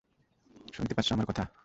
[0.73, 1.43] শুনতে পারছ আমার কথা?